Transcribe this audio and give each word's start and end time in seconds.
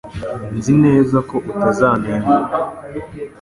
Nzi 0.57 0.73
neza 0.83 1.17
ko 1.29 1.35
utazantenguha 1.51 2.35